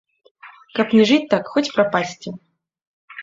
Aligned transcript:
Каб 0.77 0.95
не 0.99 1.03
жыць 1.09 1.27
так, 1.33 1.51
хоць 1.55 1.73
прапасці. 1.75 2.29